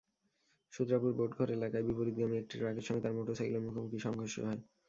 [0.73, 4.61] সূত্রাপুর বোর্ডঘর এলাকায় বিপরীতগামী একটি ট্রাকের সঙ্গে তাঁর মোটরসাইকেলের মুখোমুখি সংঘর্ষ হয়।